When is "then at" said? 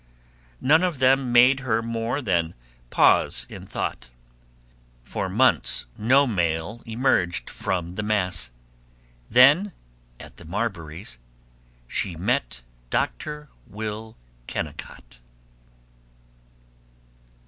9.29-10.37